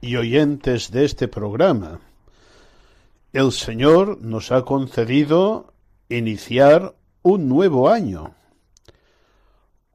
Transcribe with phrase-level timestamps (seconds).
[0.00, 2.00] y oyentes de este programa,
[3.32, 5.72] el Señor nos ha concedido
[6.08, 8.34] iniciar un nuevo año,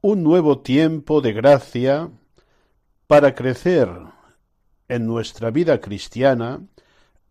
[0.00, 2.10] un nuevo tiempo de gracia
[3.06, 3.88] para crecer
[4.88, 6.60] en nuestra vida cristiana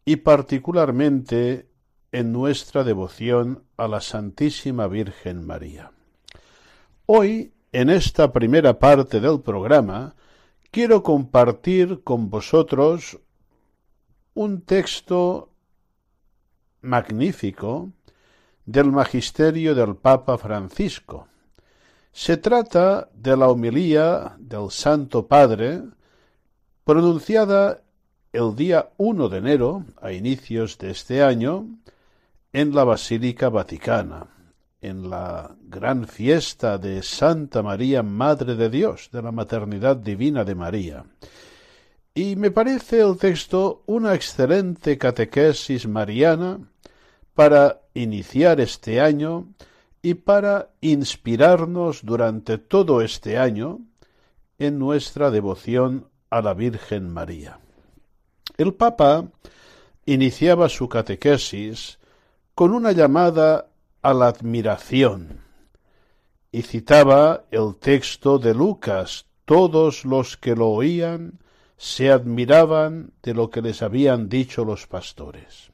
[0.04, 1.68] y particularmente
[2.12, 5.92] en nuestra devoción a la Santísima Virgen María.
[7.06, 10.16] Hoy, en esta primera parte del programa,
[10.72, 13.20] quiero compartir con vosotros
[14.34, 15.50] un texto
[16.82, 17.92] magnífico
[18.66, 21.28] del magisterio del Papa Francisco.
[22.14, 25.84] Se trata de la homilía del Santo Padre
[26.86, 27.84] pronunciada
[28.32, 31.68] el día 1 de enero, a inicios de este año,
[32.54, 34.28] en la Basílica Vaticana,
[34.82, 40.56] en la gran fiesta de Santa María, Madre de Dios, de la Maternidad Divina de
[40.56, 41.06] María.
[42.14, 46.60] Y me parece el texto una excelente catequesis mariana
[47.34, 49.48] para iniciar este año
[50.02, 53.80] y para inspirarnos durante todo este año
[54.58, 57.60] en nuestra devoción a la Virgen María.
[58.58, 59.26] El Papa
[60.06, 62.00] iniciaba su catequesis
[62.56, 63.71] con una llamada
[64.02, 65.42] a la admiración
[66.52, 71.40] y citaba el texto de Lucas todos los que lo oían
[71.78, 75.72] se admiraban de lo que les habían dicho los pastores.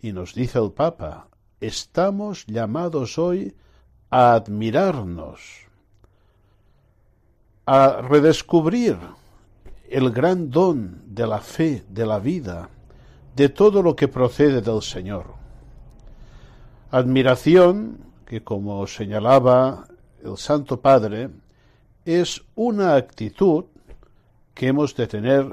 [0.00, 1.28] Y nos dice el Papa,
[1.60, 3.54] estamos llamados hoy
[4.10, 5.68] a admirarnos,
[7.66, 8.98] a redescubrir
[9.88, 12.68] el gran don de la fe, de la vida,
[13.36, 15.35] de todo lo que procede del Señor.
[16.90, 19.88] Admiración que, como señalaba
[20.22, 21.30] el Santo Padre,
[22.04, 23.64] es una actitud
[24.54, 25.46] que hemos de tener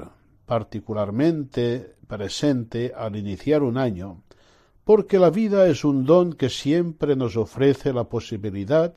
[0.46, 4.22] particularmente presente al iniciar un año,
[4.84, 8.94] porque la vida es un don que siempre nos ofrece la posibilidad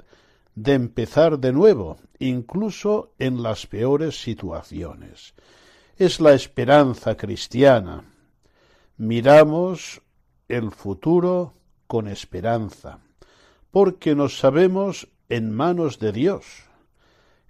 [0.53, 5.34] de empezar de nuevo, incluso en las peores situaciones.
[5.97, 8.03] Es la esperanza cristiana.
[8.97, 10.02] Miramos
[10.47, 11.56] el futuro
[11.88, 13.00] con esperanza,
[13.72, 16.46] porque nos sabemos en manos de Dios,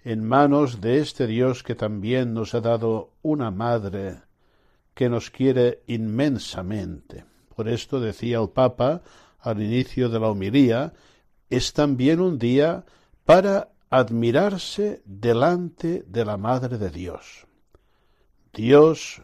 [0.04, 4.22] en manos de este Dios que también nos ha dado una madre
[4.94, 7.24] que nos quiere inmensamente.
[7.54, 9.02] Por esto decía el Papa
[9.40, 10.92] al inicio de la homilía,
[11.50, 12.84] es también un día
[13.24, 17.46] para admirarse delante de la Madre de Dios.
[18.52, 19.22] Dios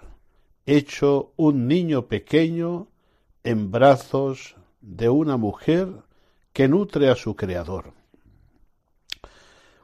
[0.67, 2.89] hecho un niño pequeño
[3.43, 5.89] en brazos de una mujer
[6.53, 7.93] que nutre a su Creador.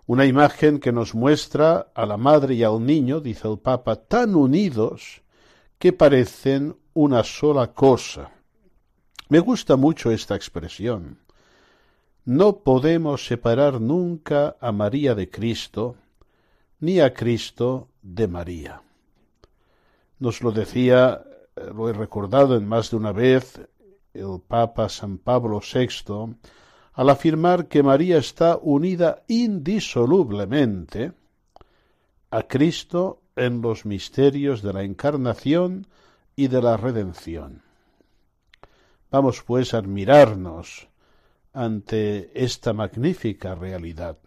[0.07, 4.35] Una imagen que nos muestra a la madre y al niño, dice el Papa, tan
[4.35, 5.23] unidos
[5.79, 8.31] que parecen una sola cosa.
[9.29, 11.19] Me gusta mucho esta expresión.
[12.25, 15.97] No podemos separar nunca a María de Cristo,
[16.79, 18.83] ni a Cristo de María.
[20.19, 21.25] Nos lo decía,
[21.57, 23.61] eh, lo he recordado en más de una vez,
[24.15, 26.37] el Papa San Pablo VI,
[26.95, 31.13] al afirmar que María está unida indisolublemente
[32.31, 35.87] a Cristo en los misterios de la encarnación
[36.37, 37.63] y de la redención.
[39.11, 40.89] Vamos pues a admirarnos
[41.53, 44.19] ante esta magnífica realidad.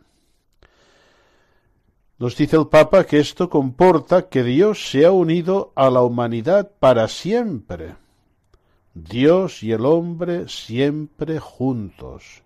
[2.20, 6.72] Nos dice el Papa que esto comporta que Dios se ha unido a la humanidad
[6.80, 7.96] para siempre.
[8.94, 12.44] Dios y el hombre siempre juntos.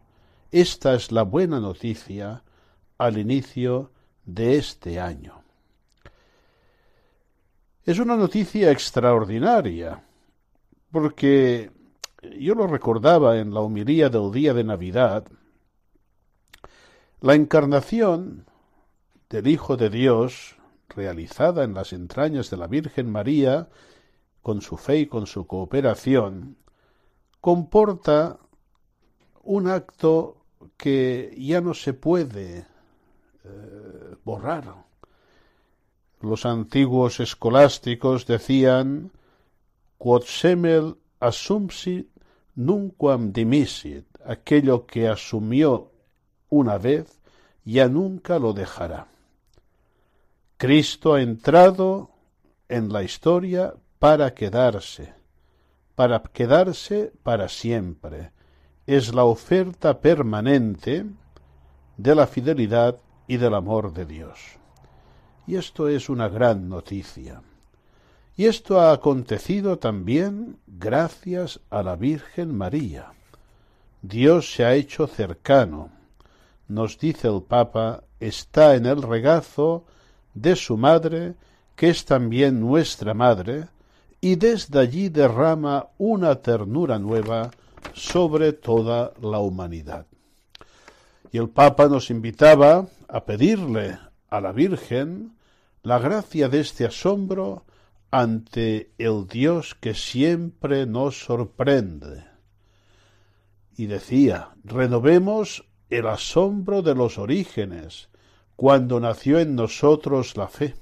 [0.52, 2.44] Esta es la buena noticia
[2.98, 3.92] al inicio
[4.26, 5.42] de este año.
[7.86, 10.04] Es una noticia extraordinaria,
[10.92, 11.72] porque
[12.40, 15.26] yo lo recordaba en la homilía del día de Navidad,
[17.22, 18.46] la encarnación
[19.30, 20.58] del Hijo de Dios,
[20.90, 23.70] realizada en las entrañas de la Virgen María,
[24.48, 26.56] con su fe y con su cooperación,
[27.42, 28.40] comporta
[29.44, 30.38] un acto
[30.78, 32.60] que ya no se puede
[33.44, 34.86] eh, borrar.
[36.22, 39.12] Los antiguos escolásticos decían
[39.98, 42.08] quod semel assumsit
[42.56, 45.92] nunquam dimisit, aquello que asumió
[46.48, 47.20] una vez
[47.66, 49.08] ya nunca lo dejará.
[50.56, 52.12] Cristo ha entrado
[52.70, 55.14] en la historia para quedarse,
[55.96, 58.32] para quedarse para siempre.
[58.86, 61.06] Es la oferta permanente
[61.98, 62.98] de la fidelidad
[63.28, 64.40] y del amor de Dios.
[65.46, 67.42] Y esto es una gran noticia.
[68.36, 73.12] Y esto ha acontecido también gracias a la Virgen María.
[74.02, 75.90] Dios se ha hecho cercano.
[76.68, 79.86] Nos dice el Papa, está en el regazo
[80.34, 81.34] de su madre,
[81.76, 83.70] que es también nuestra madre,
[84.28, 87.50] y desde allí derrama una ternura nueva
[87.94, 90.06] sobre toda la humanidad.
[91.32, 93.98] Y el Papa nos invitaba a pedirle
[94.30, 95.38] a la Virgen
[95.82, 97.64] la gracia de este asombro
[98.12, 102.26] ante el Dios que siempre nos sorprende.
[103.78, 108.10] Y decía, renovemos el asombro de los orígenes,
[108.58, 110.76] cuando nació en nosotros la fe.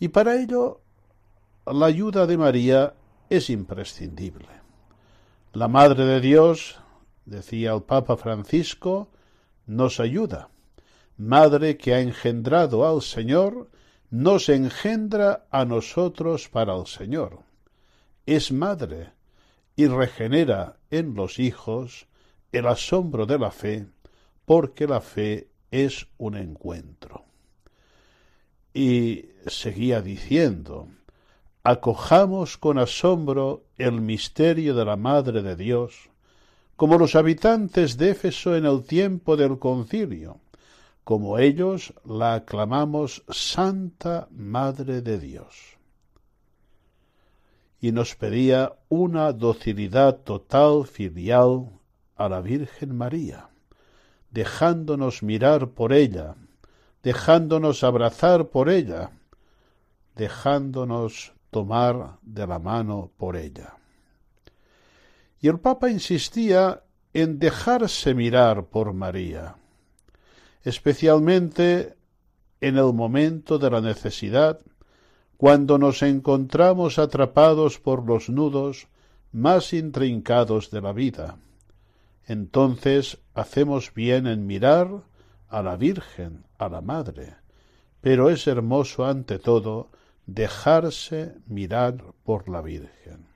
[0.00, 0.80] Y para ello
[1.66, 2.94] la ayuda de María
[3.30, 4.48] es imprescindible.
[5.52, 6.80] La Madre de Dios,
[7.24, 9.08] decía el Papa Francisco,
[9.66, 10.48] nos ayuda.
[11.16, 13.70] Madre que ha engendrado al Señor,
[14.10, 17.40] nos engendra a nosotros para el Señor.
[18.26, 19.12] Es madre
[19.76, 22.06] y regenera en los hijos
[22.50, 23.86] el asombro de la fe,
[24.44, 27.24] porque la fe es un encuentro.
[28.74, 30.88] Y seguía diciendo,
[31.64, 36.10] acojamos con asombro el misterio de la Madre de Dios,
[36.76, 40.40] como los habitantes de Éfeso en el tiempo del concilio,
[41.04, 45.78] como ellos la aclamamos Santa Madre de Dios.
[47.80, 51.68] Y nos pedía una docilidad total filial
[52.16, 53.50] a la Virgen María,
[54.30, 56.36] dejándonos mirar por ella,
[57.02, 59.10] dejándonos abrazar por ella,
[60.14, 63.76] dejándonos tomar de la mano por ella.
[65.38, 66.82] Y el Papa insistía
[67.12, 69.56] en dejarse mirar por María,
[70.62, 71.94] especialmente
[72.62, 74.60] en el momento de la necesidad,
[75.36, 78.88] cuando nos encontramos atrapados por los nudos
[79.30, 81.36] más intrincados de la vida.
[82.26, 85.02] Entonces hacemos bien en mirar
[85.48, 87.34] a la Virgen, a la Madre,
[88.00, 89.90] pero es hermoso ante todo
[90.26, 93.26] dejarse mirar por la Virgen.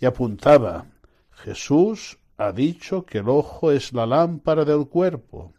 [0.00, 0.86] Y apuntaba,
[1.30, 5.52] Jesús ha dicho que el ojo es la lámpara del cuerpo,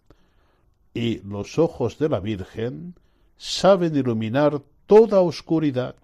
[0.93, 2.95] y los ojos de la Virgen
[3.37, 5.95] saben iluminar toda oscuridad,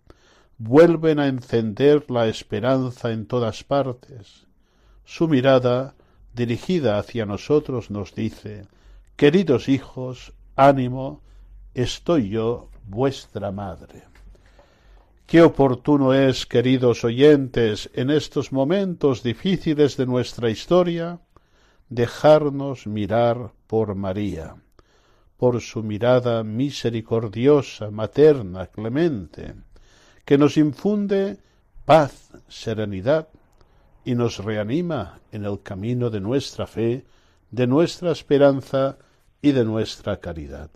[0.57, 4.45] vuelven a encender la esperanza en todas partes.
[5.03, 5.95] Su mirada,
[6.33, 8.67] dirigida hacia nosotros, nos dice,
[9.15, 11.21] Queridos hijos, ánimo,
[11.73, 14.12] estoy yo, vuestra madre.
[15.33, 21.21] Qué oportuno es, queridos oyentes, en estos momentos difíciles de nuestra historia,
[21.89, 24.57] dejarnos mirar por María
[25.35, 29.55] por su mirada misericordiosa, materna, clemente,
[30.23, 31.39] que nos infunde
[31.83, 33.27] paz, serenidad
[34.05, 37.05] y nos reanima en el camino de nuestra fe,
[37.49, 38.99] de nuestra esperanza
[39.41, 40.69] y de nuestra caridad.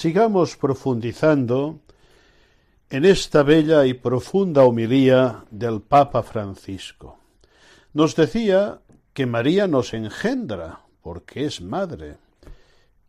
[0.00, 1.80] Sigamos profundizando
[2.88, 7.18] en esta bella y profunda homilía del Papa Francisco.
[7.92, 8.80] Nos decía
[9.12, 12.16] que María nos engendra porque es madre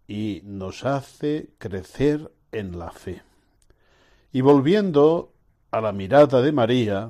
[0.06, 3.22] y nos hace crecer en la fe.
[4.34, 5.32] Y volviendo
[5.72, 7.10] a la mirada de María,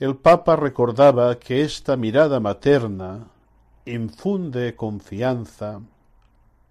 [0.00, 3.28] el Papa recordaba que esta mirada materna
[3.84, 5.82] infunde confianza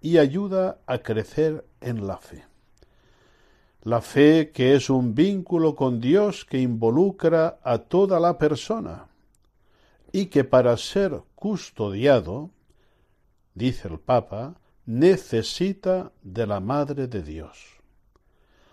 [0.00, 2.44] y ayuda a crecer en la fe.
[3.82, 9.06] La fe que es un vínculo con Dios que involucra a toda la persona
[10.12, 12.50] y que para ser custodiado,
[13.54, 14.54] dice el Papa,
[14.86, 17.76] necesita de la Madre de Dios.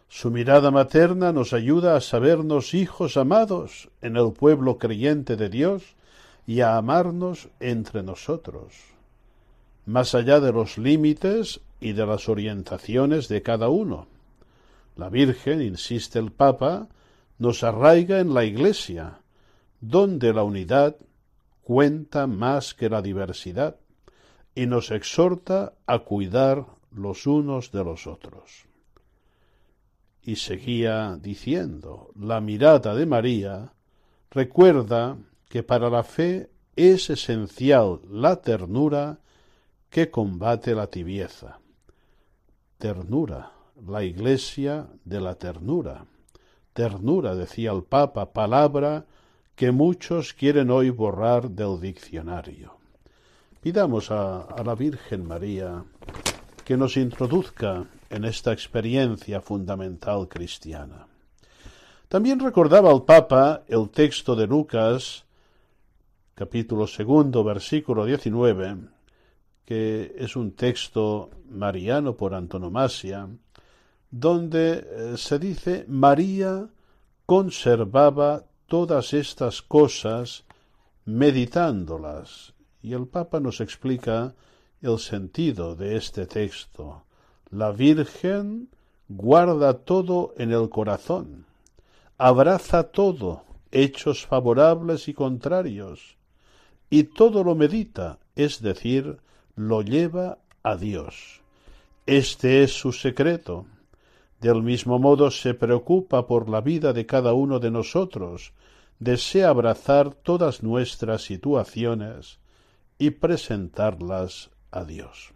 [0.07, 5.95] Su mirada materna nos ayuda a sabernos hijos amados en el pueblo creyente de Dios
[6.45, 8.92] y a amarnos entre nosotros,
[9.85, 14.07] más allá de los límites y de las orientaciones de cada uno.
[14.95, 16.87] La Virgen, insiste el Papa,
[17.39, 19.19] nos arraiga en la Iglesia,
[19.81, 20.95] donde la unidad
[21.61, 23.77] cuenta más que la diversidad,
[24.55, 28.65] y nos exhorta a cuidar los unos de los otros.
[30.21, 33.73] Y seguía diciendo, la mirada de María
[34.29, 35.17] recuerda
[35.49, 39.19] que para la fe es esencial la ternura
[39.93, 41.59] que combate la tibieza
[42.79, 43.51] ternura,
[43.87, 46.03] la iglesia de la ternura.
[46.73, 49.05] Ternura, decía el Papa, palabra
[49.55, 52.75] que muchos quieren hoy borrar del diccionario.
[53.61, 55.85] Pidamos a, la Virgen María
[56.65, 61.05] que nos introduzca en esta experiencia fundamental cristiana.
[62.07, 65.23] También recordaba el Papa el texto de Lucas,
[66.33, 68.75] capítulo segundo, versículo diecinueve,
[69.65, 73.27] que es un texto mariano por antonomasia,
[74.11, 76.67] donde eh, se dice María
[77.25, 80.43] conservaba todas estas cosas
[81.05, 82.53] meditándolas.
[82.81, 84.35] Y el Papa nos explica
[84.81, 87.03] el sentido de este texto.
[87.49, 88.69] La Virgen
[89.07, 91.45] guarda todo en el corazón,
[92.17, 96.17] abraza todo, hechos favorables y contrarios,
[96.89, 99.19] y todo lo medita, es decir,
[99.55, 101.41] lo lleva a Dios.
[102.05, 103.65] Este es su secreto.
[104.41, 108.51] Del mismo modo se preocupa por la vida de cada uno de nosotros,
[108.99, 112.39] desea abrazar todas nuestras situaciones
[112.97, 115.31] y presentarlas a Dios.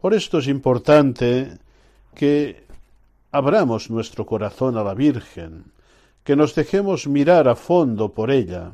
[0.00, 1.58] Por esto es importante
[2.14, 2.64] que
[3.32, 5.72] abramos nuestro corazón a la Virgen,
[6.22, 8.72] que nos dejemos mirar a fondo por ella,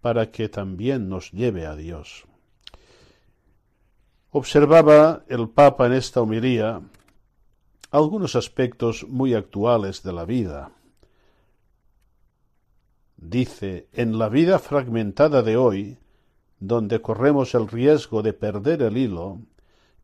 [0.00, 2.24] para que también nos lleve a Dios.
[4.32, 6.80] Observaba el Papa en esta homilía
[7.90, 10.70] algunos aspectos muy actuales de la vida.
[13.16, 15.98] Dice, en la vida fragmentada de hoy,
[16.60, 19.40] donde corremos el riesgo de perder el hilo,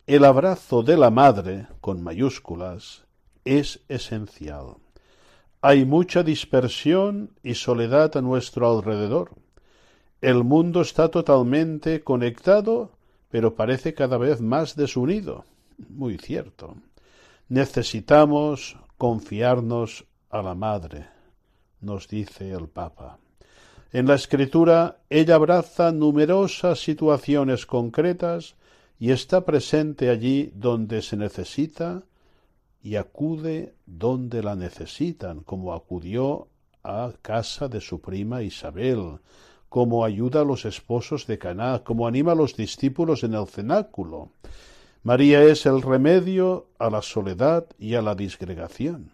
[0.09, 3.05] el abrazo de la madre, con mayúsculas,
[3.45, 4.79] es esencial.
[5.61, 9.31] Hay mucha dispersión y soledad a nuestro alrededor.
[10.21, 12.96] El mundo está totalmente conectado
[13.31, 15.45] pero parece cada vez más desunido.
[15.89, 16.77] Muy cierto.
[17.49, 21.07] Necesitamos confiarnos a la Madre,
[21.81, 23.19] nos dice el Papa.
[23.93, 28.57] En la Escritura ella abraza numerosas situaciones concretas
[28.99, 32.03] y está presente allí donde se necesita
[32.83, 36.49] y acude donde la necesitan, como acudió
[36.83, 39.19] a casa de su prima Isabel,
[39.69, 44.31] como ayuda a los esposos de Caná, como anima a los discípulos en el cenáculo.
[45.03, 49.13] María es el remedio a la soledad y a la disgregación.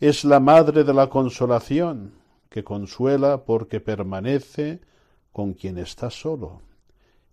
[0.00, 2.14] Es la madre de la consolación,
[2.48, 4.80] que consuela porque permanece
[5.32, 6.60] con quien está solo.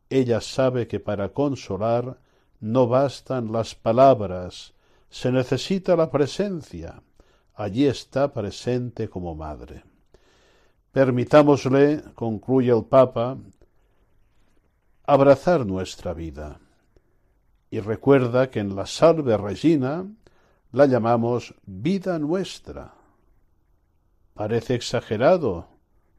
[0.10, 2.19] Ella sabe que para consolar
[2.60, 4.74] no bastan las palabras,
[5.10, 7.01] se necesita la presencia.
[7.53, 9.84] Allí está presente como madre.
[10.91, 13.38] Permitámosle, concluye el Papa,
[15.05, 16.60] abrazar nuestra vida.
[17.69, 20.08] Y recuerda que en la Salve Regina
[20.72, 22.93] la llamamos vida nuestra.
[24.34, 25.67] Parece exagerado,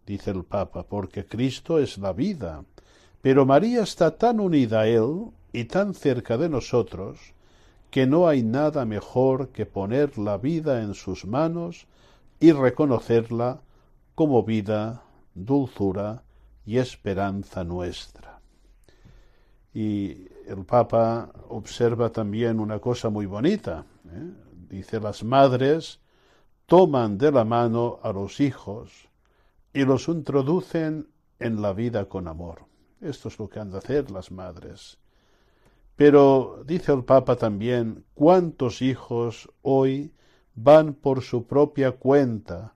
[0.07, 2.65] dice el Papa, porque Cristo es la vida,
[3.23, 7.35] pero María está tan unida a Él y tan cerca de nosotros
[7.91, 11.87] que no hay nada mejor que poner la vida en sus manos
[12.39, 13.61] y reconocerla
[14.21, 15.03] como vida,
[15.35, 16.23] dulzura
[16.67, 18.39] y esperanza nuestra.
[19.73, 23.87] Y el Papa observa también una cosa muy bonita.
[24.13, 24.31] ¿eh?
[24.69, 26.01] Dice, las madres
[26.67, 29.09] toman de la mano a los hijos
[29.73, 32.67] y los introducen en la vida con amor.
[33.01, 34.99] Esto es lo que han de hacer las madres.
[35.97, 40.13] Pero dice el Papa también, ¿cuántos hijos hoy
[40.55, 42.75] van por su propia cuenta,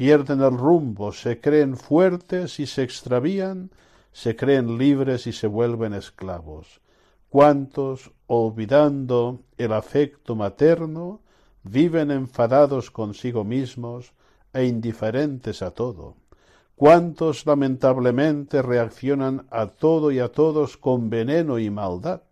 [0.00, 3.70] pierden el rumbo, se creen fuertes y se extravían,
[4.12, 6.80] se creen libres y se vuelven esclavos.
[7.28, 11.20] Cuántos, olvidando el afecto materno,
[11.64, 14.14] viven enfadados consigo mismos
[14.54, 16.16] e indiferentes a todo.
[16.76, 22.22] Cuántos lamentablemente reaccionan a todo y a todos con veneno y maldad.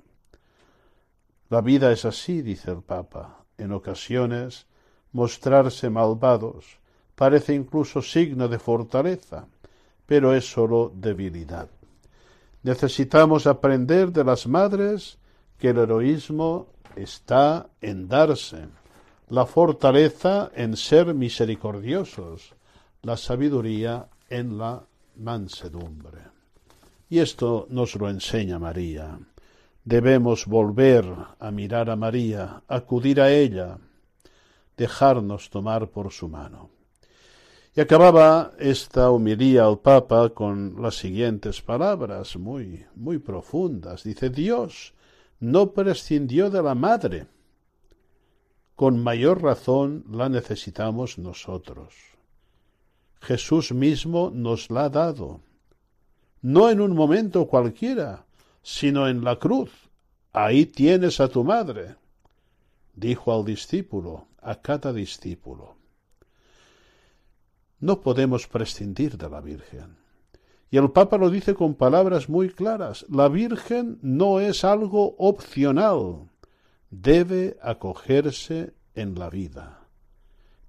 [1.50, 3.44] La vida es así, dice el Papa.
[3.58, 4.66] En ocasiones,
[5.12, 6.78] mostrarse malvados,
[7.18, 9.48] parece incluso signo de fortaleza,
[10.06, 11.68] pero es sólo debilidad.
[12.62, 15.18] Necesitamos aprender de las madres
[15.58, 18.68] que el heroísmo está en darse,
[19.30, 22.54] la fortaleza en ser misericordiosos,
[23.02, 24.84] la sabiduría en la
[25.16, 26.20] mansedumbre.
[27.10, 29.18] Y esto nos lo enseña María.
[29.84, 31.04] Debemos volver
[31.40, 33.78] a mirar a María, acudir a ella,
[34.76, 36.77] dejarnos tomar por su mano.
[37.78, 44.02] Y acababa esta homilía al Papa con las siguientes palabras muy, muy profundas.
[44.02, 44.94] Dice, Dios
[45.38, 47.28] no prescindió de la madre.
[48.74, 51.94] Con mayor razón la necesitamos nosotros.
[53.20, 55.40] Jesús mismo nos la ha dado.
[56.42, 58.26] No en un momento cualquiera,
[58.60, 59.70] sino en la cruz.
[60.32, 61.94] Ahí tienes a tu madre.
[62.96, 65.77] Dijo al discípulo, a cada discípulo.
[67.80, 69.96] No podemos prescindir de la Virgen.
[70.70, 73.06] Y el Papa lo dice con palabras muy claras.
[73.08, 76.28] La Virgen no es algo opcional.
[76.90, 79.86] Debe acogerse en la vida.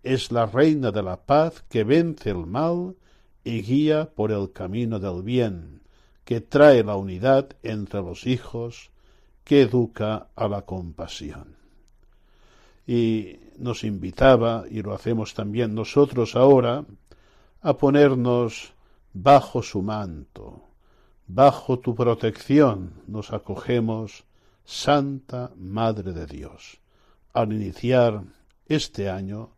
[0.03, 2.95] Es la reina de la paz que vence el mal
[3.43, 5.81] y guía por el camino del bien,
[6.23, 8.91] que trae la unidad entre los hijos,
[9.43, 11.58] que educa a la compasión.
[12.89, 16.85] Y nos invitaba, y lo hacemos también nosotros ahora,
[17.61, 18.73] a ponernos
[19.13, 20.63] bajo su manto,
[21.27, 24.23] bajo tu protección nos acogemos,
[24.65, 26.79] Santa Madre de Dios,
[27.31, 28.23] al iniciar
[28.65, 29.51] este año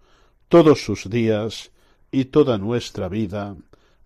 [0.50, 1.72] todos sus días
[2.12, 3.56] y toda nuestra vida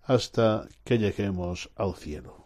[0.04, 2.45] hasta que lleguemos al cielo.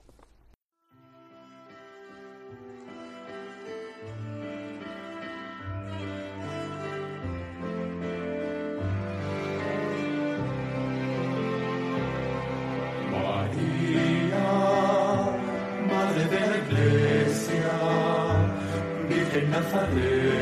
[19.73, 20.40] Amen.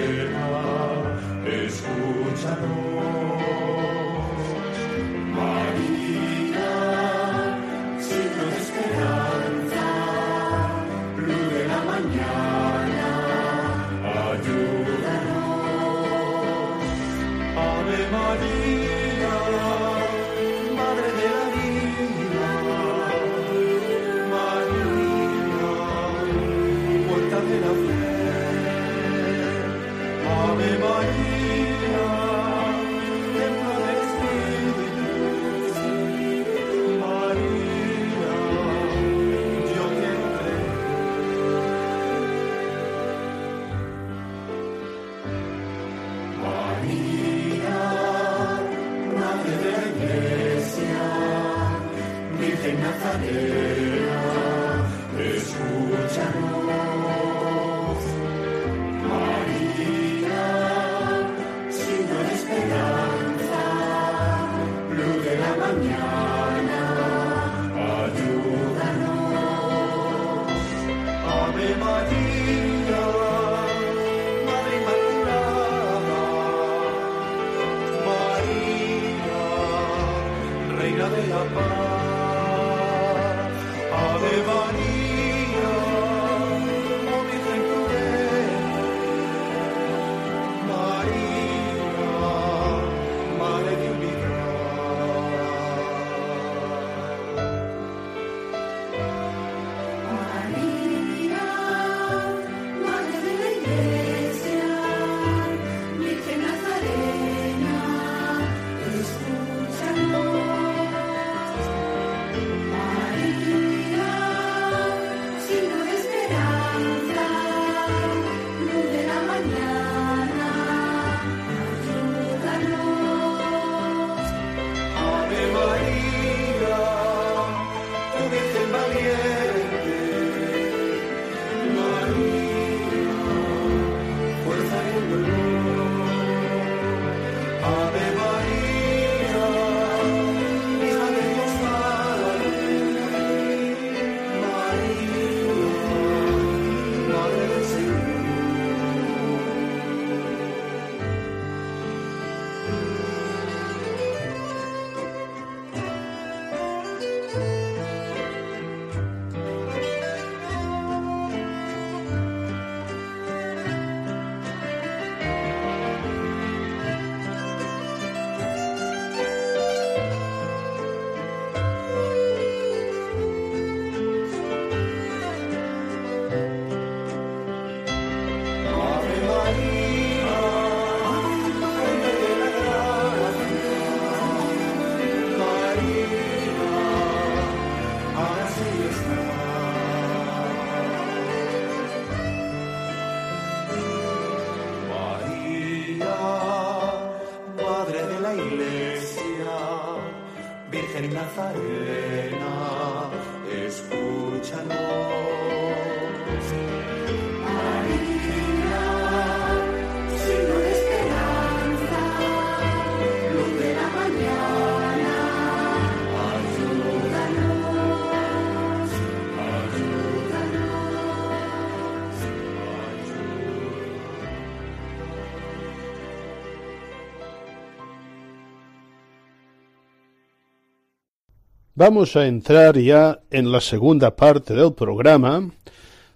[231.81, 235.49] Vamos a entrar ya en la segunda parte del programa,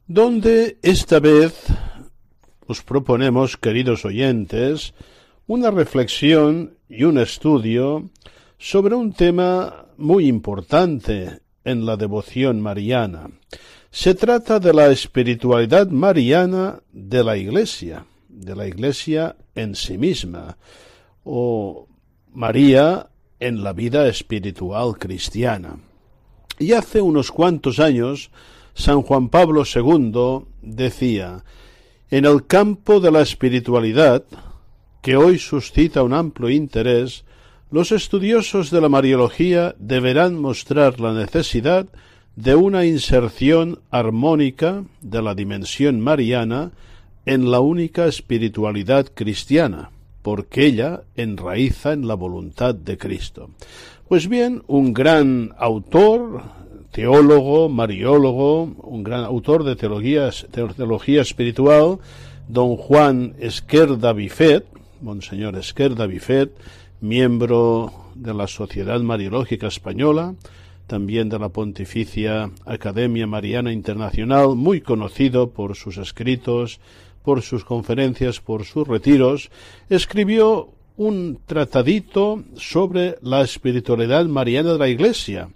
[0.09, 1.55] donde esta vez
[2.66, 4.92] os proponemos, queridos oyentes,
[5.46, 8.11] una reflexión y un estudio
[8.59, 13.31] sobre un tema muy importante en la devoción mariana.
[13.92, 20.57] Se trata de la espiritualidad mariana de la Iglesia, de la Iglesia en sí misma,
[21.22, 21.87] o
[22.33, 23.12] María
[23.42, 25.78] en la vida espiritual cristiana.
[26.61, 28.31] Y hace unos cuantos años,
[28.72, 31.44] San Juan Pablo II decía,
[32.11, 34.22] en el campo de la espiritualidad,
[35.02, 37.24] que hoy suscita un amplio interés,
[37.72, 41.88] los estudiosos de la Mariología deberán mostrar la necesidad
[42.37, 46.70] de una inserción armónica de la dimensión mariana
[47.26, 49.90] en la única espiritualidad cristiana
[50.22, 53.50] porque ella enraiza en la voluntad de Cristo.
[54.08, 56.42] Pues bien, un gran autor,
[56.92, 60.30] teólogo, mariólogo, un gran autor de teología,
[61.20, 61.98] espiritual,
[62.48, 64.66] don Juan Esquerda Bifet,
[65.00, 66.52] Monseñor Esquerda Bifet,
[67.00, 70.35] miembro de la Sociedad Mariológica Española,
[70.87, 76.80] también de la Pontificia Academia Mariana Internacional, muy conocido por sus escritos
[77.22, 79.50] por sus conferencias, por sus retiros,
[79.88, 85.48] escribió un tratadito sobre la espiritualidad mariana de la Iglesia,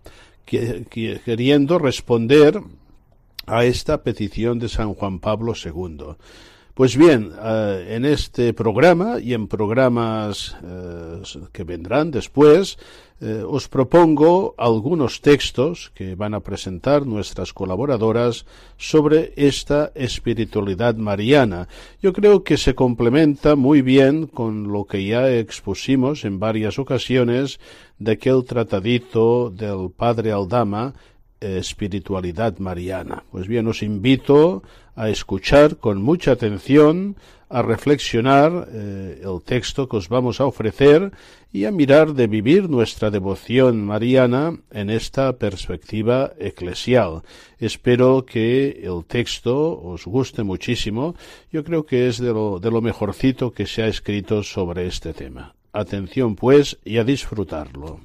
[0.45, 2.61] queriendo responder
[3.47, 6.17] a esta petición de San Juan Pablo II.
[6.77, 12.77] Pues bien, eh, en este programa y en programas eh, que vendrán después,
[13.19, 18.45] eh, os propongo algunos textos que van a presentar nuestras colaboradoras
[18.77, 21.67] sobre esta espiritualidad mariana.
[22.03, 27.59] Yo creo que se complementa muy bien con lo que ya expusimos en varias ocasiones
[27.99, 30.93] de aquel tratadito del padre Aldama
[31.41, 33.23] espiritualidad mariana.
[33.31, 34.63] Pues bien, os invito
[34.97, 37.17] a escuchar con mucha atención,
[37.49, 41.13] a reflexionar eh, el texto que os vamos a ofrecer
[41.53, 47.23] y a mirar de vivir nuestra devoción mariana en esta perspectiva eclesial.
[47.59, 51.15] Espero que el texto os guste muchísimo.
[51.53, 55.13] Yo creo que es de lo, de lo mejorcito que se ha escrito sobre este
[55.13, 55.55] tema.
[55.73, 58.01] Atención pues y a disfrutarlo.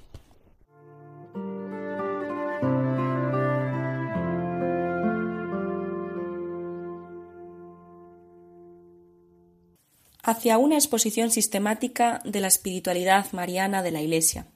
[10.24, 14.48] Hacia una exposición sistemática de la espiritualidad mariana de la Iglesia.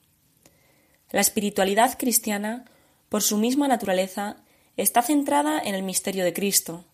[1.12, 2.66] La espiritualidad cristiana,
[3.10, 4.38] por su misma naturaleza,
[4.78, 6.86] está centrada en el misterio de Cristo.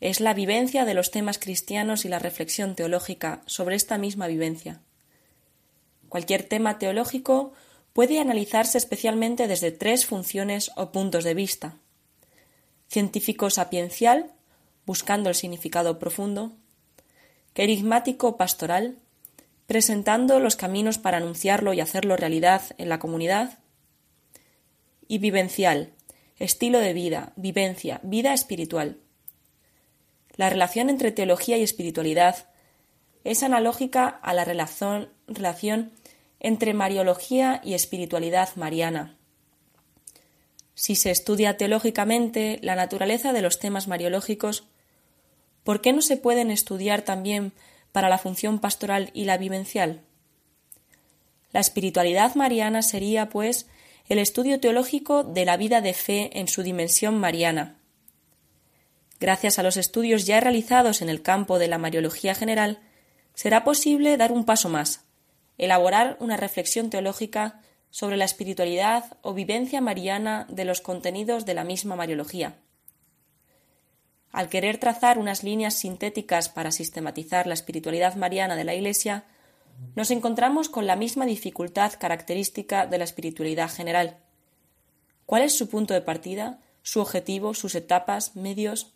[0.00, 4.80] Es la vivencia de los temas cristianos y la reflexión teológica sobre esta misma vivencia.
[6.08, 7.52] Cualquier tema teológico
[7.92, 11.76] puede analizarse especialmente desde tres funciones o puntos de vista.
[12.88, 14.32] Científico sapiencial,
[14.86, 16.52] buscando el significado profundo,
[17.54, 18.98] querigmático pastoral,
[19.66, 23.58] presentando los caminos para anunciarlo y hacerlo realidad en la comunidad,
[25.06, 25.92] y vivencial,
[26.38, 28.98] estilo de vida, vivencia, vida espiritual.
[30.36, 32.48] La relación entre teología y espiritualidad
[33.24, 35.92] es analógica a la relación, relación
[36.38, 39.16] entre mariología y espiritualidad mariana.
[40.74, 44.66] Si se estudia teológicamente la naturaleza de los temas mariológicos,
[45.64, 47.52] ¿por qué no se pueden estudiar también
[47.92, 50.02] para la función pastoral y la vivencial?
[51.52, 53.66] La espiritualidad mariana sería, pues,
[54.08, 57.76] el estudio teológico de la vida de fe en su dimensión mariana.
[59.20, 62.80] Gracias a los estudios ya realizados en el campo de la Mariología general,
[63.34, 65.04] será posible dar un paso más,
[65.58, 71.64] elaborar una reflexión teológica sobre la espiritualidad o vivencia mariana de los contenidos de la
[71.64, 72.56] misma Mariología.
[74.32, 79.24] Al querer trazar unas líneas sintéticas para sistematizar la espiritualidad mariana de la Iglesia,
[79.96, 84.18] nos encontramos con la misma dificultad característica de la espiritualidad general.
[85.26, 88.92] ¿Cuál es su punto de partida, su objetivo, sus etapas, medios?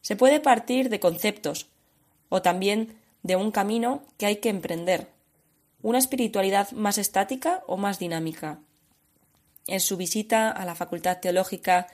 [0.00, 1.68] Se puede partir de conceptos
[2.28, 5.08] o también de un camino que hay que emprender,
[5.82, 8.60] una espiritualidad más estática o más dinámica.
[9.66, 11.88] En su visita a la Facultad Teológica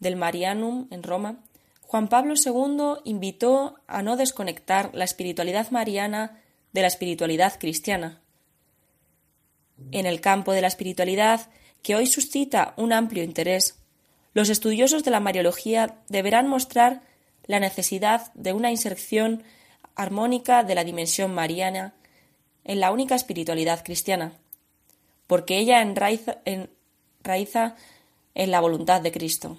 [0.00, 1.40] del Marianum en Roma,
[1.82, 6.40] Juan Pablo II invitó a no desconectar la espiritualidad mariana
[6.72, 8.20] de la espiritualidad cristiana.
[9.92, 11.48] En el campo de la espiritualidad,
[11.82, 13.78] que hoy suscita un amplio interés,
[14.34, 17.02] los estudiosos de la Mariología deberán mostrar
[17.46, 19.42] la necesidad de una inserción
[19.96, 21.94] armónica de la dimensión mariana
[22.62, 24.34] en la única espiritualidad cristiana,
[25.26, 26.38] porque ella enraiza,
[28.34, 29.58] en la voluntad de Cristo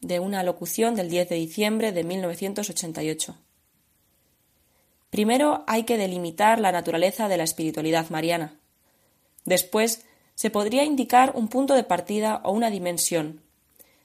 [0.00, 3.36] de una locución del 10 de diciembre de 1988.
[5.10, 8.58] Primero hay que delimitar la naturaleza de la espiritualidad mariana.
[9.44, 10.04] Después
[10.34, 13.42] se podría indicar un punto de partida o una dimensión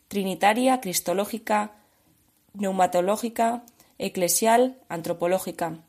[0.08, 1.72] trinitaria, cristológica,
[2.54, 3.64] neumatológica,
[3.98, 5.80] eclesial, antropológica.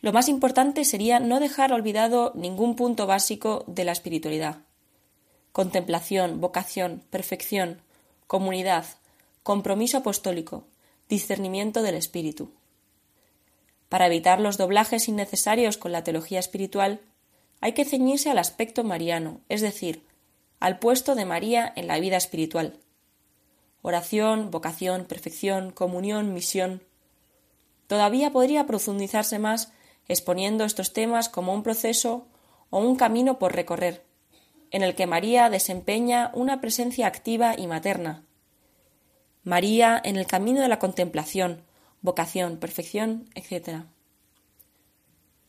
[0.00, 4.58] Lo más importante sería no dejar olvidado ningún punto básico de la espiritualidad.
[5.52, 7.80] Contemplación, vocación, perfección,
[8.26, 8.86] comunidad,
[9.42, 10.64] compromiso apostólico,
[11.08, 12.50] discernimiento del espíritu.
[13.88, 17.00] Para evitar los doblajes innecesarios con la teología espiritual,
[17.60, 20.04] hay que ceñirse al aspecto mariano, es decir,
[20.58, 22.80] al puesto de María en la vida espiritual.
[23.82, 26.82] Oración, vocación, perfección, comunión, misión.
[27.86, 29.72] Todavía podría profundizarse más
[30.08, 32.26] exponiendo estos temas como un proceso
[32.70, 34.05] o un camino por recorrer,
[34.70, 38.24] en el que María desempeña una presencia activa y materna.
[39.44, 41.62] María en el camino de la contemplación,
[42.02, 43.84] vocación, perfección, etc.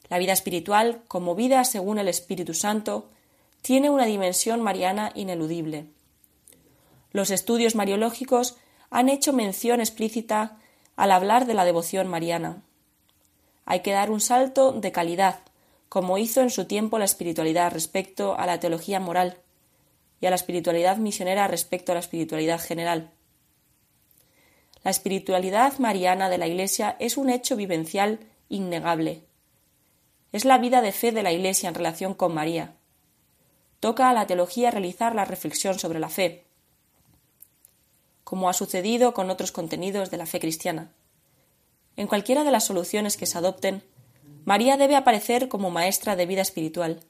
[0.09, 3.09] La vida espiritual, como vida según el Espíritu Santo,
[3.61, 5.87] tiene una dimensión mariana ineludible.
[7.11, 8.57] Los estudios mariológicos
[8.89, 10.57] han hecho mención explícita
[10.95, 12.63] al hablar de la devoción mariana.
[13.65, 15.39] Hay que dar un salto de calidad
[15.89, 19.37] como hizo en su tiempo la espiritualidad respecto a la teología moral
[20.19, 23.11] y a la espiritualidad misionera respecto a la espiritualidad general.
[24.83, 28.19] La espiritualidad mariana de la Iglesia es un hecho vivencial
[28.49, 29.23] innegable.
[30.31, 32.75] Es la vida de fe de la Iglesia en relación con María.
[33.79, 36.45] Toca a la teología realizar la reflexión sobre la fe,
[38.23, 40.91] como ha sucedido con otros contenidos de la fe cristiana.
[41.95, 43.83] En cualquiera de las soluciones que se adopten,
[44.45, 47.01] María debe aparecer como maestra de vida espiritual,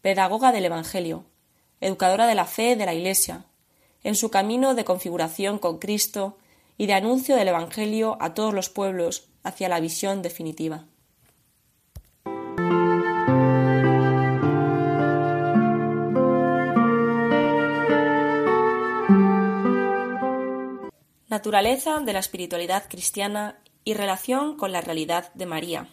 [0.00, 1.24] pedagoga del Evangelio,
[1.80, 3.44] educadora de la fe de la Iglesia,
[4.02, 6.38] en su camino de configuración con Cristo
[6.76, 10.86] y de anuncio del Evangelio a todos los pueblos hacia la visión definitiva.
[21.28, 25.88] Naturaleza de la espiritualidad cristiana y relación con la realidad de María.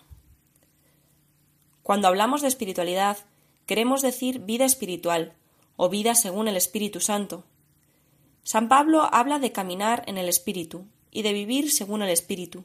[1.89, 3.17] Cuando hablamos de espiritualidad,
[3.65, 5.33] queremos decir vida espiritual
[5.75, 7.45] o vida según el Espíritu Santo.
[8.43, 12.63] San Pablo habla de caminar en el Espíritu y de vivir según el Espíritu.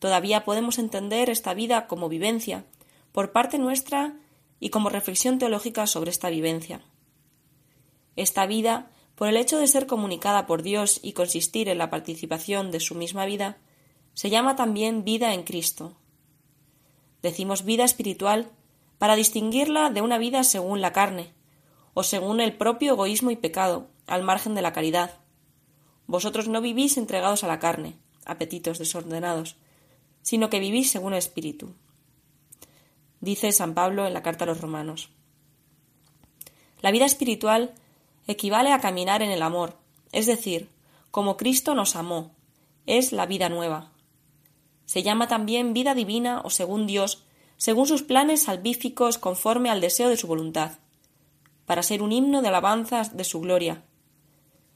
[0.00, 2.66] Todavía podemos entender esta vida como vivencia,
[3.10, 4.18] por parte nuestra
[4.60, 6.82] y como reflexión teológica sobre esta vivencia.
[8.16, 12.70] Esta vida por el hecho de ser comunicada por Dios y consistir en la participación
[12.70, 13.56] de su misma vida,
[14.12, 15.96] se llama también vida en Cristo.
[17.22, 18.50] Decimos vida espiritual
[18.98, 21.32] para distinguirla de una vida según la carne,
[21.94, 25.18] o según el propio egoísmo y pecado, al margen de la caridad.
[26.06, 29.56] Vosotros no vivís entregados a la carne, apetitos desordenados,
[30.22, 31.74] sino que vivís según el Espíritu.
[33.20, 35.10] Dice San Pablo en la carta a los romanos.
[36.80, 37.74] La vida espiritual
[38.26, 39.78] equivale a caminar en el amor,
[40.12, 40.70] es decir,
[41.10, 42.34] como Cristo nos amó,
[42.86, 43.92] es la vida nueva.
[44.86, 47.24] Se llama también vida divina o según Dios,
[47.56, 50.78] según sus planes salvíficos conforme al deseo de su voluntad,
[51.66, 53.82] para ser un himno de alabanza de su gloria.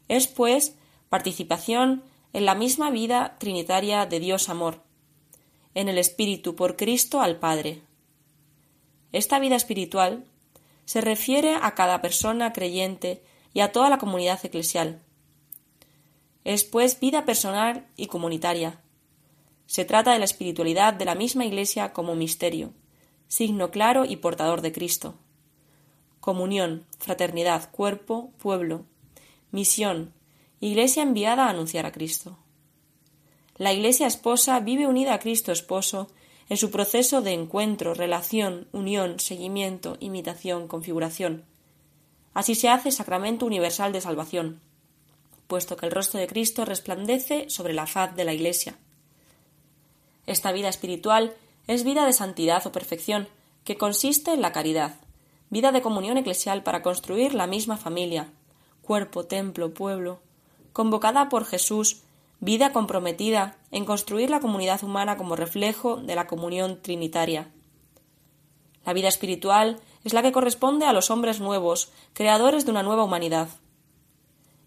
[0.08, 0.76] Es, pues,
[1.08, 4.82] participación en la misma vida trinitaria de Dios amor,
[5.74, 7.82] en el Espíritu por Cristo al Padre.
[9.12, 10.24] Esta vida espiritual
[10.84, 15.02] se refiere a cada persona creyente y a toda la comunidad eclesial.
[16.42, 18.80] Es, pues, vida personal y comunitaria.
[19.70, 22.72] Se trata de la espiritualidad de la misma Iglesia como misterio,
[23.28, 25.14] signo claro y portador de Cristo.
[26.18, 28.84] Comunión, fraternidad, cuerpo, pueblo,
[29.52, 30.12] misión,
[30.58, 32.36] Iglesia enviada a anunciar a Cristo.
[33.58, 36.08] La Iglesia esposa vive unida a Cristo esposo
[36.48, 41.44] en su proceso de encuentro, relación, unión, seguimiento, imitación, configuración,
[42.34, 44.60] Así se hace sacramento universal de salvación,
[45.46, 48.76] puesto que el rostro de Cristo resplandece sobre la faz de la Iglesia.
[50.30, 51.34] Esta vida espiritual
[51.66, 53.26] es vida de santidad o perfección,
[53.64, 54.94] que consiste en la caridad,
[55.48, 58.30] vida de comunión eclesial para construir la misma familia,
[58.80, 60.20] cuerpo, templo, pueblo,
[60.72, 62.02] convocada por Jesús,
[62.38, 67.50] vida comprometida en construir la comunidad humana como reflejo de la comunión trinitaria.
[68.86, 73.02] La vida espiritual es la que corresponde a los hombres nuevos, creadores de una nueva
[73.02, 73.48] humanidad.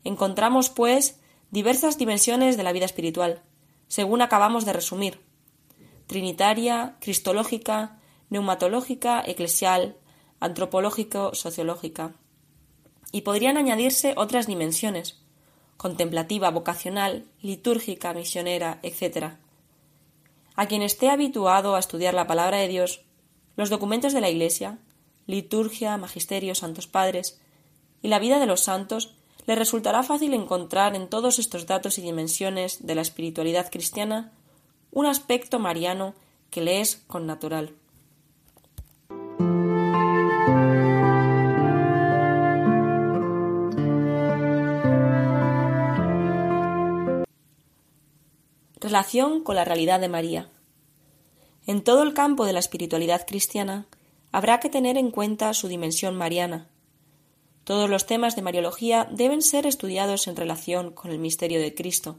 [0.04, 1.22] Encontramos, pues,
[1.52, 3.42] diversas dimensiones de la vida espiritual,
[3.88, 5.22] según acabamos de resumir
[6.14, 7.98] trinitaria, cristológica,
[8.30, 9.98] neumatológica, eclesial,
[10.40, 12.14] antropológico, sociológica.
[13.12, 15.24] Y podrían añadirse otras dimensiones
[15.76, 19.38] contemplativa, vocacional, litúrgica, misionera, etc.
[20.56, 23.02] A quien esté habituado a estudiar la palabra de Dios,
[23.56, 24.78] los documentos de la Iglesia,
[25.26, 27.42] liturgia, magisterio, santos padres
[28.04, 29.16] y la vida de los santos,
[29.48, 34.32] le resultará fácil encontrar en todos estos datos y dimensiones de la espiritualidad cristiana
[34.94, 36.14] un aspecto mariano
[36.50, 37.74] que le es connatural.
[48.80, 50.50] Relación con la realidad de María.
[51.66, 53.88] En todo el campo de la espiritualidad cristiana
[54.32, 56.68] habrá que tener en cuenta su dimensión mariana.
[57.64, 62.18] Todos los temas de Mariología deben ser estudiados en relación con el misterio de Cristo,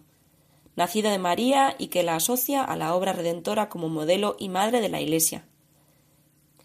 [0.77, 4.81] nacido de María y que la asocia a la obra redentora como modelo y madre
[4.81, 5.45] de la Iglesia.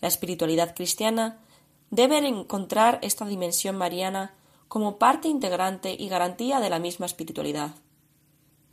[0.01, 1.39] La espiritualidad cristiana
[1.91, 4.33] debe encontrar esta dimensión mariana
[4.67, 7.71] como parte integrante y garantía de la misma espiritualidad.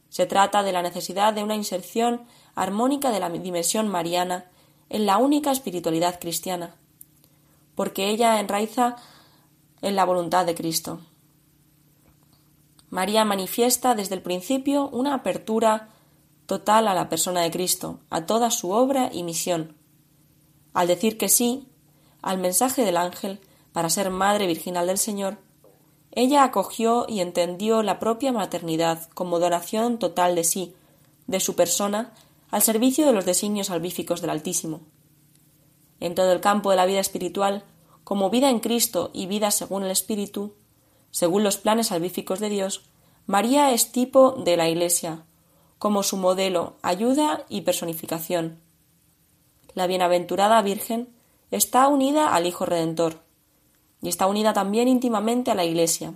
[0.08, 4.50] Se trata de la necesidad de una inserción armónica de la dimensión mariana
[4.88, 6.76] en la única espiritualidad cristiana,
[7.74, 8.96] porque ella enraiza
[9.82, 11.00] en la voluntad de Cristo.
[12.90, 15.88] María manifiesta desde el principio una apertura
[16.46, 19.76] total a la persona de Cristo, a toda su obra y misión.
[20.72, 21.66] Al decir que sí
[22.22, 23.40] al mensaje del ángel
[23.72, 25.38] para ser madre virginal del Señor,
[26.12, 30.74] ella acogió y entendió la propia maternidad como donación total de sí,
[31.26, 32.14] de su persona,
[32.50, 34.80] al servicio de los designios salvíficos del Altísimo.
[36.00, 37.64] En todo el campo de la vida espiritual,
[38.02, 40.54] como vida en Cristo y vida según el Espíritu,
[41.16, 42.82] según los planes salvíficos de Dios,
[43.24, 45.24] María es tipo de la Iglesia,
[45.78, 48.60] como su modelo, ayuda y personificación.
[49.72, 51.08] La bienaventurada Virgen
[51.50, 53.22] está unida al Hijo Redentor,
[54.02, 56.12] y está unida también íntimamente a la Iglesia.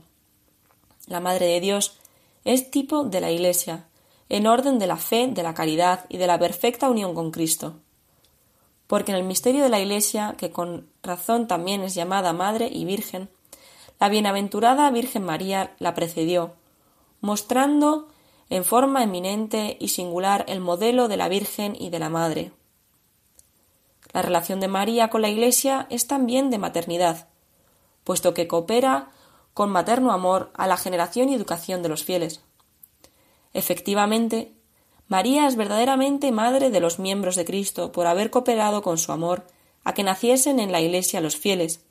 [1.07, 1.96] La Madre de Dios
[2.44, 3.88] es tipo de la Iglesia,
[4.28, 7.76] en orden de la fe, de la caridad y de la perfecta unión con Cristo.
[8.86, 12.84] Porque en el misterio de la Iglesia, que con razón también es llamada Madre y
[12.84, 13.30] Virgen,
[14.01, 16.55] la bienaventurada Virgen María la precedió,
[17.20, 18.09] mostrando
[18.48, 22.53] en forma eminente y singular el modelo de la Virgen y de la Madre.
[24.12, 27.28] La relación de María con la Iglesia es también de maternidad,
[28.03, 29.11] puesto que coopera
[29.53, 32.42] con materno amor a la generación y educación de los fieles.
[33.53, 34.55] Efectivamente,
[35.09, 39.46] María es verdaderamente madre de los miembros de Cristo por haber cooperado con su amor
[39.84, 41.84] a que naciesen en la Iglesia los fieles,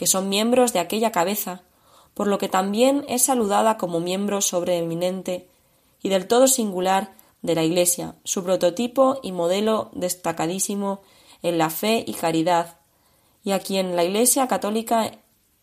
[0.00, 1.60] que son miembros de aquella cabeza,
[2.14, 5.46] por lo que también es saludada como miembro sobreeminente
[6.00, 11.02] y del todo singular de la Iglesia, su prototipo y modelo destacadísimo
[11.42, 12.78] en la fe y caridad,
[13.44, 15.18] y a quien la Iglesia católica,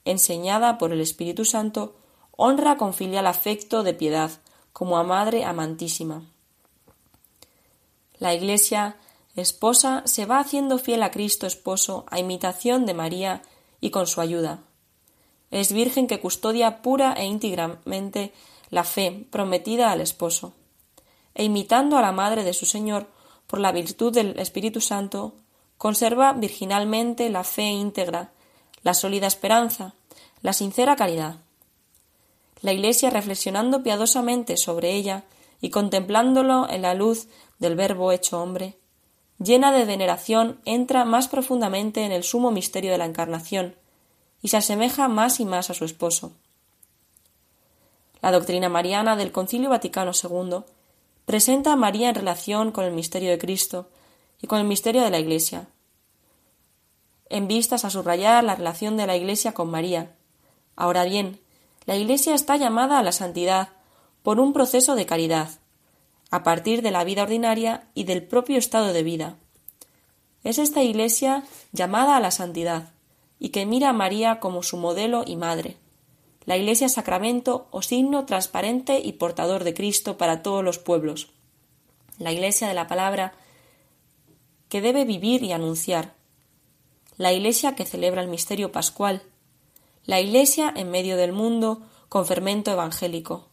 [0.06, 1.96] enseñada por el Espíritu Santo,
[2.30, 4.30] honra con filial afecto de piedad,
[4.72, 6.22] como a Madre amantísima.
[8.20, 8.98] La Iglesia,
[9.36, 13.42] esposa, se va haciendo fiel a Cristo esposo a imitación de María
[13.80, 14.60] y con su ayuda.
[15.52, 18.34] Es virgen que custodia pura e íntegramente
[18.70, 20.54] la fe prometida al esposo,
[21.34, 23.08] e imitando a la madre de su Señor
[23.48, 25.36] por la virtud del Espíritu Santo,
[25.78, 28.32] conserva virginalmente la fe íntegra,
[28.84, 29.94] la sólida esperanza,
[30.42, 31.38] la sincera caridad.
[32.62, 35.24] La Iglesia, reflexionando piadosamente sobre ella
[35.62, 37.28] y contemplándolo en la luz
[37.60, 38.76] del Verbo hecho hombre,
[39.40, 43.76] llena de veneración, entra más profundamente en el sumo misterio de la Encarnación
[44.42, 46.32] y se asemeja más y más a su esposo.
[48.22, 50.64] La doctrina mariana del Concilio Vaticano II
[51.26, 53.90] presenta a María en relación con el misterio de Cristo
[54.42, 55.68] y con el misterio de la Iglesia,
[57.30, 60.16] en vistas a subrayar la relación de la Iglesia con María.
[60.76, 61.40] Ahora bien,
[61.86, 63.70] la Iglesia está llamada a la santidad
[64.24, 65.50] por un proceso de caridad,
[66.30, 69.38] a partir de la vida ordinaria y del propio estado de vida.
[70.44, 72.92] Es esta Iglesia llamada a la santidad
[73.40, 75.78] y que mira a María como su modelo y madre
[76.48, 81.28] la Iglesia sacramento o signo transparente y portador de Cristo para todos los pueblos.
[82.20, 83.34] La Iglesia de la palabra
[84.70, 86.16] que debe vivir y anunciar.
[87.18, 89.24] La Iglesia que celebra el misterio pascual.
[90.06, 93.50] La Iglesia en medio del mundo con fermento evangélico.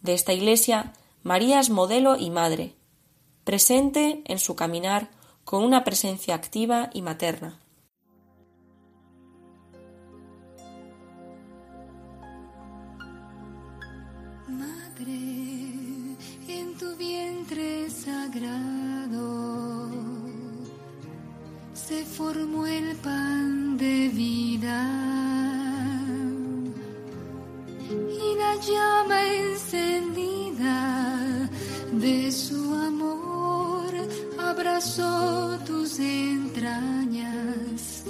[0.00, 0.94] De esta Iglesia,
[1.28, 2.74] María es modelo y madre,
[3.44, 5.10] presente en su caminar
[5.44, 7.60] con una presencia activa y materna.
[21.74, 25.37] se formó el pan de vida
[27.90, 31.48] y la llama encendida
[31.92, 33.90] de su amor
[34.38, 38.04] abrazó tus entrañas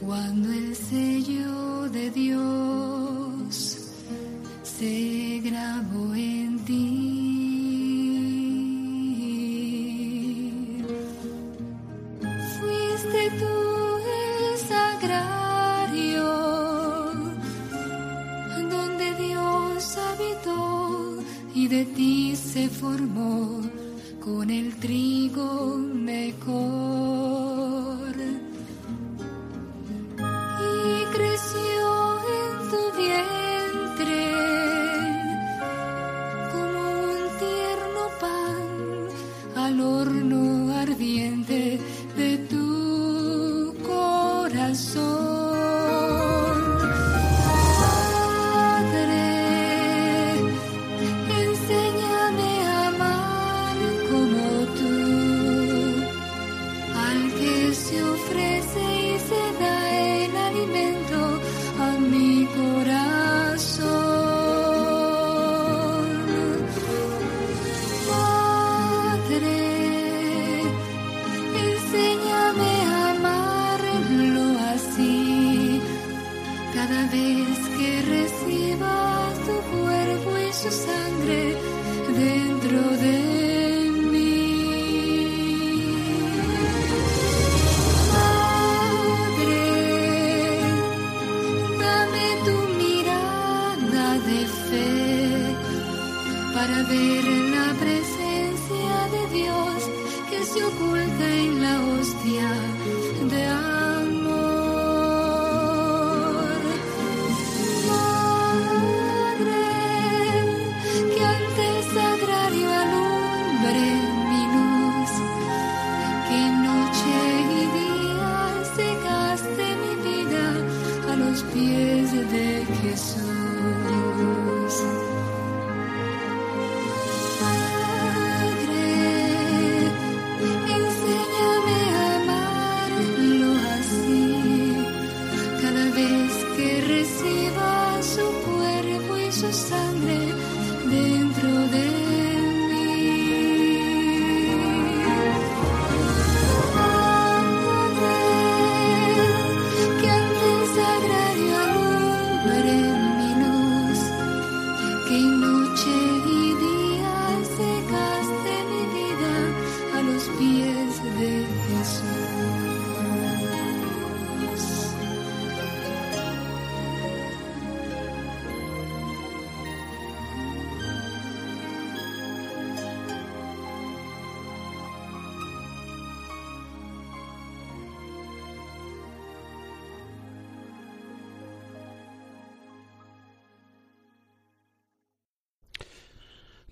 [0.00, 3.92] cuando el sello de Dios
[4.62, 7.05] se grabó en ti.
[21.68, 23.60] De ti se formó
[24.20, 27.45] con el trigo mejor.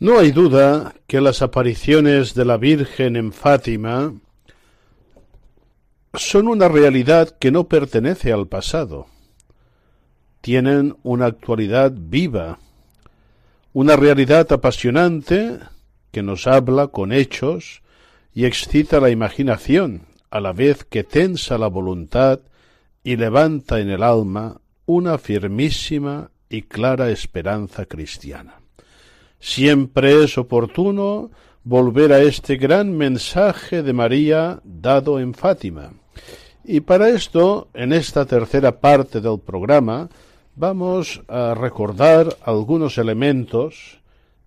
[0.05, 4.13] No hay duda que las apariciones de la Virgen en Fátima
[6.13, 9.07] son una realidad que no pertenece al pasado.
[10.43, 12.59] Tienen una actualidad viva,
[13.73, 15.59] una realidad apasionante
[16.13, 17.81] que nos habla con hechos
[18.35, 22.41] y excita la imaginación, a la vez que tensa la voluntad
[23.03, 28.64] y levanta en el alma una firmísima y clara esperanza cristiana.
[29.47, 31.31] Siempre es oportuno
[31.65, 35.93] volver a este gran mensaje de María dado en Fátima.
[36.65, 40.09] Y para esto, en esta tercera parte del programa,
[40.57, 44.01] vamos a recordar algunos elementos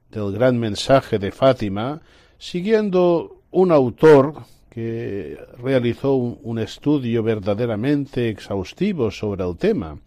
[0.09, 2.01] del gran mensaje de Fátima,
[2.39, 4.33] siguiendo un autor
[4.71, 9.99] que realizó un, estudio verdaderamente exhaustivo sobre el tema.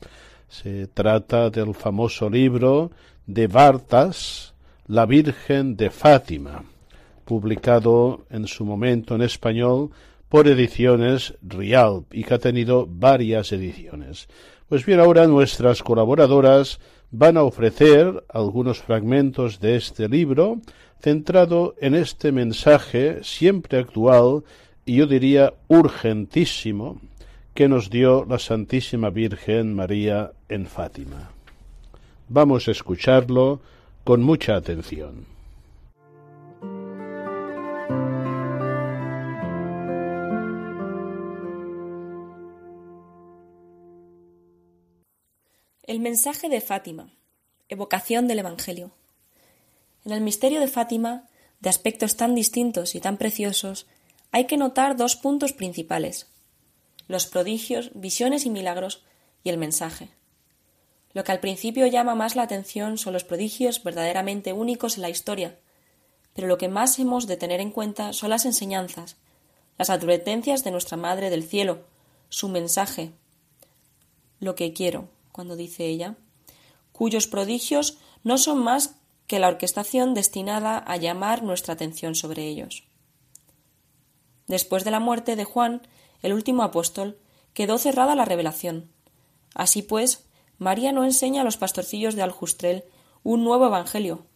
[0.48, 2.90] Se trata del famoso libro
[3.24, 4.49] de Vartas,
[4.90, 6.64] la Virgen de Fátima,
[7.24, 9.90] publicado en su momento en español
[10.28, 14.26] por ediciones Rialp y que ha tenido varias ediciones.
[14.68, 16.80] Pues bien, ahora nuestras colaboradoras
[17.12, 20.60] van a ofrecer algunos fragmentos de este libro
[21.00, 24.42] centrado en este mensaje siempre actual
[24.84, 27.00] y yo diría urgentísimo
[27.54, 31.30] que nos dio la Santísima Virgen María en Fátima.
[32.28, 33.60] Vamos a escucharlo
[34.10, 35.24] con mucha atención.
[45.84, 47.12] El mensaje de Fátima.
[47.68, 48.90] Evocación del Evangelio.
[50.04, 51.28] En el misterio de Fátima,
[51.60, 53.86] de aspectos tan distintos y tan preciosos,
[54.32, 56.26] hay que notar dos puntos principales
[57.06, 59.04] los prodigios, visiones y milagros
[59.44, 60.08] y el mensaje.
[61.12, 65.10] Lo que al principio llama más la atención son los prodigios verdaderamente únicos en la
[65.10, 65.58] historia,
[66.34, 69.16] pero lo que más hemos de tener en cuenta son las enseñanzas,
[69.76, 71.84] las advertencias de nuestra Madre del Cielo,
[72.28, 73.12] su mensaje,
[74.38, 76.16] lo que quiero, cuando dice ella,
[76.92, 78.96] cuyos prodigios no son más
[79.26, 82.84] que la orquestación destinada a llamar nuestra atención sobre ellos.
[84.46, 85.82] Después de la muerte de Juan,
[86.22, 87.18] el último apóstol,
[87.54, 88.90] quedó cerrada la revelación.
[89.54, 90.24] Así pues,
[90.60, 92.84] María no enseña a los pastorcillos de Aljustrel
[93.22, 94.26] un nuevo Evangelio.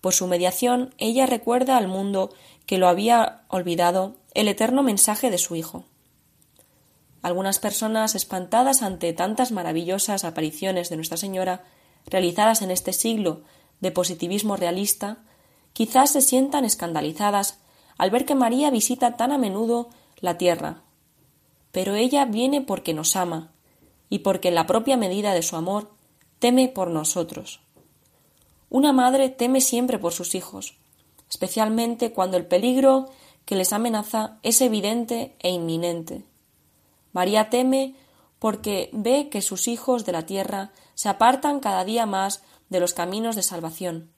[0.00, 2.32] Por su mediación, ella recuerda al mundo
[2.66, 5.86] que lo había olvidado el eterno mensaje de su Hijo.
[7.20, 11.64] Algunas personas espantadas ante tantas maravillosas apariciones de Nuestra Señora
[12.06, 13.42] realizadas en este siglo
[13.80, 15.18] de positivismo realista,
[15.72, 17.58] quizás se sientan escandalizadas
[17.98, 19.88] al ver que María visita tan a menudo
[20.20, 20.82] la tierra.
[21.72, 23.50] Pero ella viene porque nos ama,
[24.10, 25.90] y porque en la propia medida de su amor
[26.38, 27.60] teme por nosotros.
[28.68, 30.76] Una madre teme siempre por sus hijos,
[31.30, 33.08] especialmente cuando el peligro
[33.46, 36.24] que les amenaza es evidente e inminente.
[37.12, 37.94] María teme
[38.38, 42.94] porque ve que sus hijos de la tierra se apartan cada día más de los
[42.94, 44.10] caminos de salvación,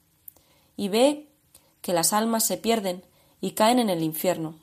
[0.77, 1.27] y ve
[1.81, 3.03] que las almas se pierden
[3.41, 4.55] y caen en el infierno.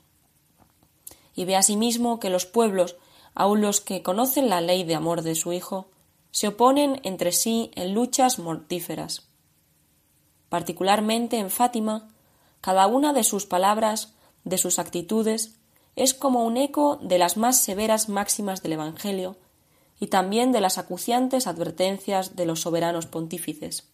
[1.35, 2.95] Y ve asimismo que los pueblos
[3.33, 5.89] aun los que conocen la ley de amor de su Hijo,
[6.31, 9.27] se oponen entre sí en luchas mortíferas.
[10.49, 12.09] Particularmente en Fátima,
[12.61, 14.13] cada una de sus palabras,
[14.43, 15.55] de sus actitudes,
[15.95, 19.35] es como un eco de las más severas máximas del Evangelio
[19.99, 23.87] y también de las acuciantes advertencias de los soberanos pontífices.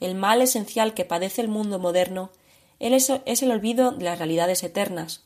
[0.00, 2.30] El mal esencial que padece el mundo moderno
[2.78, 3.10] es
[3.42, 5.25] el olvido de las realidades eternas,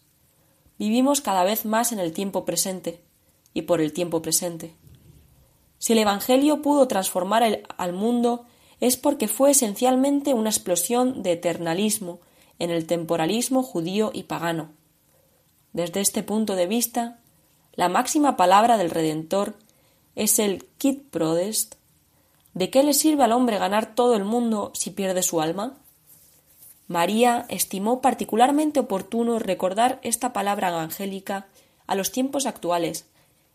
[0.81, 3.03] Vivimos cada vez más en el tiempo presente
[3.53, 4.75] y por el tiempo presente.
[5.77, 8.47] Si el Evangelio pudo transformar al mundo
[8.81, 12.21] es porque fue esencialmente una explosión de eternalismo
[12.59, 14.71] en el temporalismo judío y pagano.
[15.75, 17.19] Desde este punto de vista,
[17.75, 19.57] la máxima palabra del Redentor
[20.17, 21.75] es el quid prodest.
[22.55, 25.77] ¿De qué le sirve al hombre ganar todo el mundo si pierde su alma?
[26.91, 31.47] María estimó particularmente oportuno recordar esta palabra evangélica
[31.87, 33.07] a los tiempos actuales,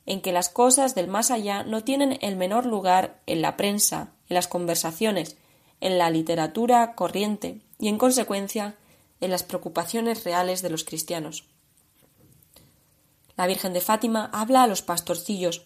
[0.05, 4.13] en que las cosas del más allá no tienen el menor lugar en la prensa,
[4.29, 5.35] en las conversaciones,
[5.81, 8.77] en la literatura corriente y, en consecuencia,
[9.19, 11.43] en las preocupaciones reales de los cristianos.
[13.35, 15.65] La Virgen de Fátima habla a los pastorcillos,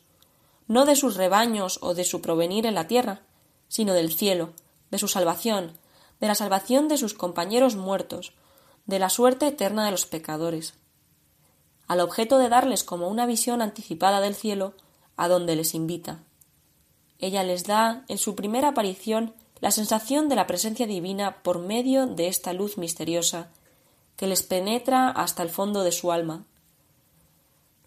[0.67, 3.21] no de sus rebaños o de su provenir en la tierra,
[3.67, 4.53] sino del cielo,
[4.89, 5.73] de su salvación,
[6.19, 8.33] de la salvación de sus compañeros muertos,
[8.85, 10.73] de la suerte eterna de los pecadores,
[11.87, 14.73] al objeto de darles como una visión anticipada del cielo
[15.15, 16.19] a donde les invita.
[17.19, 22.07] Ella les da, en su primera aparición, la sensación de la presencia divina por medio
[22.07, 23.49] de esta luz misteriosa
[24.15, 26.45] que les penetra hasta el fondo de su alma.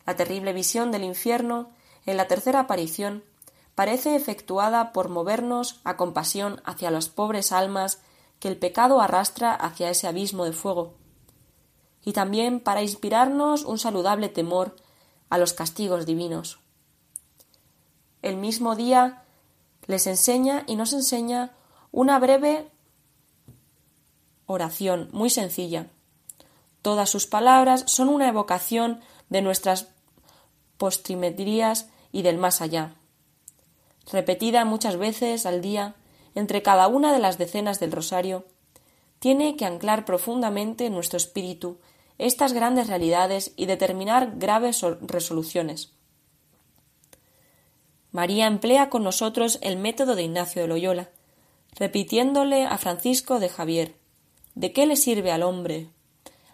[0.06, 1.70] La terrible visión del infierno,
[2.06, 3.22] en la tercera aparición,
[3.74, 8.00] parece efectuada por movernos a compasión hacia las pobres almas
[8.42, 10.94] que el pecado arrastra hacia ese abismo de fuego,
[12.04, 14.74] y también para inspirarnos un saludable temor
[15.30, 16.58] a los castigos divinos.
[18.20, 19.22] El mismo día
[19.86, 21.52] les enseña y nos enseña
[21.92, 22.68] una breve
[24.46, 25.86] oración muy sencilla.
[26.82, 29.86] Todas sus palabras son una evocación de nuestras
[30.78, 32.96] postrimerías y del más allá.
[34.10, 35.94] Repetida muchas veces al día,
[36.34, 38.44] entre cada una de las decenas del rosario,
[39.18, 41.78] tiene que anclar profundamente en nuestro espíritu
[42.18, 45.92] estas grandes realidades y determinar graves resoluciones.
[48.10, 51.10] María emplea con nosotros el método de Ignacio de Loyola,
[51.74, 53.96] repitiéndole a Francisco de Javier
[54.54, 55.88] ¿De qué le sirve al hombre?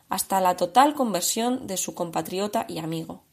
[0.09, 3.25] hasta la total conversión de su compatriota y amigo.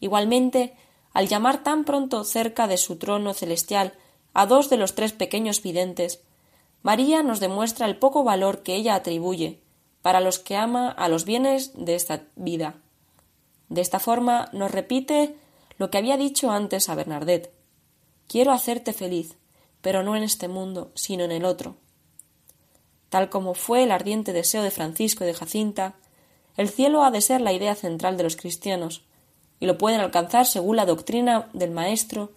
[0.00, 0.74] Igualmente,
[1.12, 3.94] al llamar tan pronto cerca de su trono celestial
[4.36, 6.20] a dos de los tres pequeños videntes,
[6.82, 9.62] María nos demuestra el poco valor que ella atribuye,
[10.02, 12.74] para los que ama, a los bienes de esta vida.
[13.70, 15.36] De esta forma nos repite
[15.78, 17.50] lo que había dicho antes a Bernadette.
[18.28, 19.38] Quiero hacerte feliz,
[19.80, 21.76] pero no en este mundo, sino en el otro.
[23.08, 25.94] Tal como fue el ardiente deseo de Francisco y de Jacinta,
[26.58, 29.02] el cielo ha de ser la idea central de los cristianos,
[29.60, 32.32] y lo pueden alcanzar según la doctrina del Maestro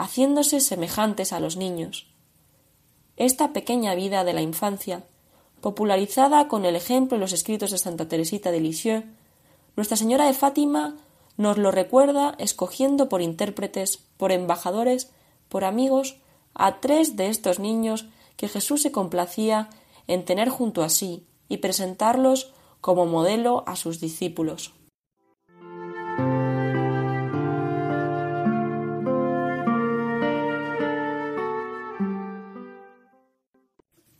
[0.00, 2.06] haciéndose semejantes a los niños.
[3.18, 5.04] Esta pequeña vida de la infancia,
[5.60, 9.04] popularizada con el ejemplo en los escritos de Santa Teresita de Lisieux,
[9.76, 10.96] Nuestra Señora de Fátima
[11.36, 15.10] nos lo recuerda escogiendo por intérpretes, por embajadores,
[15.50, 16.16] por amigos,
[16.54, 18.06] a tres de estos niños
[18.38, 19.68] que Jesús se complacía
[20.06, 24.72] en tener junto a sí y presentarlos como modelo a sus discípulos.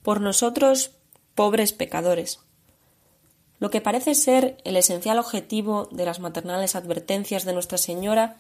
[0.03, 0.93] Por nosotros
[1.35, 2.41] pobres pecadores.
[3.59, 8.39] Lo que parece ser el esencial objetivo de las maternales advertencias de Nuestra Señora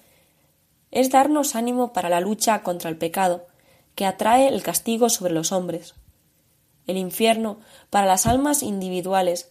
[0.91, 3.47] es darnos ánimo para la lucha contra el pecado,
[3.95, 5.95] que atrae el castigo sobre los hombres,
[6.87, 9.51] el infierno para las almas individuales,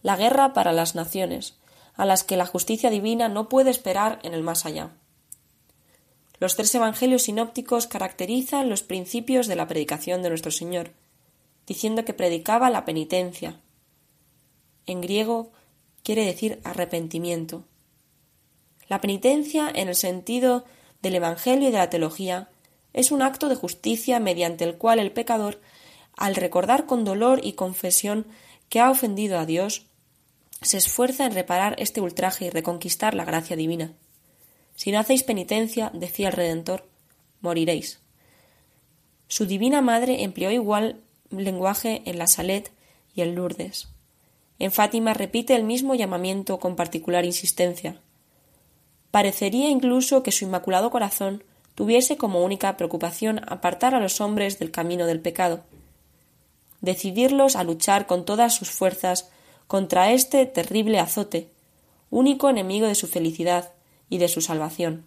[0.00, 1.58] la guerra para las naciones,
[1.94, 4.90] a las que la justicia divina no puede esperar en el más allá.
[6.38, 10.92] Los tres evangelios sinópticos caracterizan los principios de la predicación de nuestro Señor
[11.70, 13.60] diciendo que predicaba la penitencia.
[14.86, 15.52] En griego
[16.02, 17.64] quiere decir arrepentimiento.
[18.88, 20.64] La penitencia, en el sentido
[21.00, 22.48] del Evangelio y de la teología,
[22.92, 25.60] es un acto de justicia mediante el cual el pecador,
[26.16, 28.26] al recordar con dolor y confesión
[28.68, 29.86] que ha ofendido a Dios,
[30.62, 33.92] se esfuerza en reparar este ultraje y reconquistar la gracia divina.
[34.74, 36.88] Si no hacéis penitencia, decía el Redentor,
[37.40, 38.00] moriréis.
[39.28, 42.70] Su divina madre empleó igual lenguaje en la Salet
[43.14, 43.88] y en Lourdes.
[44.58, 48.00] En Fátima repite el mismo llamamiento con particular insistencia.
[49.10, 51.42] Parecería incluso que su inmaculado corazón
[51.74, 55.62] tuviese como única preocupación apartar a los hombres del camino del pecado,
[56.80, 59.30] decidirlos a luchar con todas sus fuerzas
[59.66, 61.50] contra este terrible azote,
[62.10, 63.72] único enemigo de su felicidad
[64.08, 65.06] y de su salvación.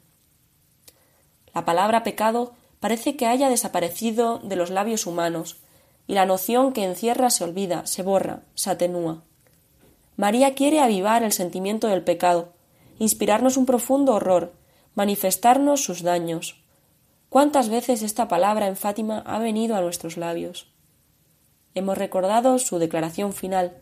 [1.53, 5.57] La palabra pecado parece que haya desaparecido de los labios humanos
[6.08, 9.24] y la noción que encierra se olvida, se borra, se atenúa.
[10.16, 12.54] María quiere avivar el sentimiento del pecado,
[12.99, 14.54] inspirarnos un profundo horror,
[14.95, 16.60] manifestarnos sus daños.
[17.30, 20.72] cuántas veces esta palabra en Fátima ha venido a nuestros labios.
[21.74, 23.76] Hemos recordado su declaración final.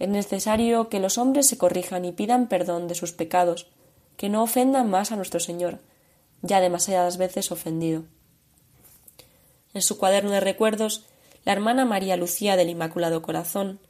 [0.00, 3.68] Es necesario que los hombres se corrijan y pidan perdón de sus pecados,
[4.16, 5.78] que no ofendan más a nuestro Señor,
[6.42, 8.02] ya demasiadas veces ofendido.
[9.74, 11.04] En su cuaderno de recuerdos,
[11.44, 13.80] la hermana María Lucía del Inmaculado Corazón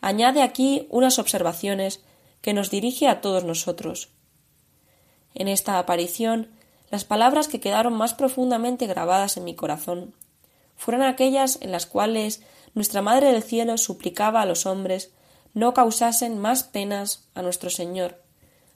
[0.00, 2.00] añade aquí unas observaciones
[2.40, 4.10] que nos dirige a todos nosotros.
[5.34, 6.50] En esta aparición,
[6.90, 10.14] las palabras que quedaron más profundamente grabadas en mi corazón
[10.76, 12.42] fueron aquellas en las cuales
[12.74, 15.10] nuestra Madre del Cielo suplicaba a los hombres
[15.54, 18.22] no causasen más penas a nuestro Señor,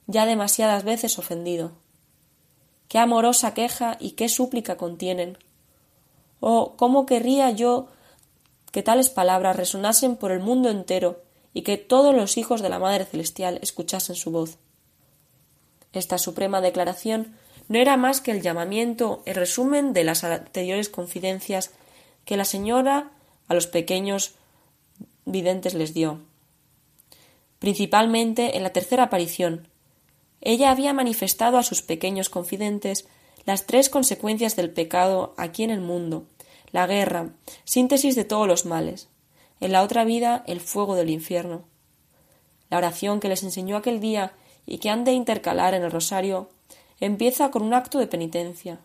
[0.06, 1.72] ya demasiadas veces ofendido.
[2.88, 5.38] Qué amorosa queja y qué súplica contienen.
[6.44, 7.86] Oh, cómo querría yo
[8.72, 11.22] que tales palabras resonasen por el mundo entero
[11.54, 14.58] y que todos los hijos de la Madre Celestial escuchasen su voz.
[15.92, 17.36] Esta suprema declaración
[17.68, 21.70] no era más que el llamamiento, el resumen de las anteriores confidencias
[22.24, 23.12] que la señora
[23.46, 24.34] a los pequeños
[25.24, 26.18] videntes les dio.
[27.60, 29.68] Principalmente en la tercera aparición.
[30.40, 33.06] Ella había manifestado a sus pequeños confidentes
[33.44, 36.26] las tres consecuencias del pecado aquí en el mundo,
[36.72, 37.30] la guerra,
[37.64, 39.08] síntesis de todos los males,
[39.60, 41.64] en la otra vida el fuego del infierno.
[42.70, 44.32] La oración que les enseñó aquel día
[44.66, 46.48] y que han de intercalar en el rosario
[47.00, 48.80] empieza con un acto de penitencia.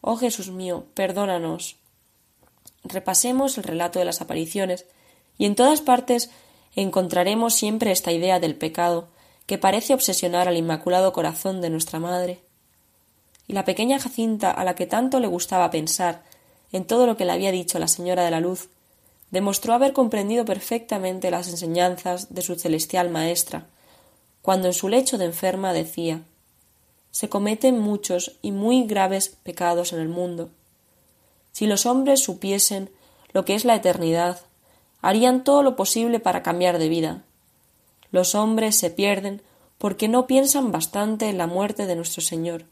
[0.00, 1.76] Oh Jesús mío, perdónanos.
[2.84, 4.86] Repasemos el relato de las apariciones,
[5.36, 6.30] y en todas partes
[6.76, 9.08] encontraremos siempre esta idea del pecado
[9.46, 12.40] que parece obsesionar al Inmaculado Corazón de nuestra Madre.
[13.46, 16.22] Y la pequeña Jacinta, a la que tanto le gustaba pensar
[16.72, 18.68] en todo lo que le había dicho la Señora de la Luz,
[19.30, 23.66] demostró haber comprendido perfectamente las enseñanzas de su celestial maestra,
[24.42, 26.22] cuando en su lecho de enferma decía
[27.10, 30.50] Se cometen muchos y muy graves pecados en el mundo,
[31.58, 32.88] si los hombres supiesen
[33.32, 34.40] lo que es la eternidad,
[35.02, 37.24] harían todo lo posible para cambiar de vida.
[38.12, 39.42] Los hombres se pierden
[39.76, 42.64] porque no piensan bastante en la muerte de nuestro Señor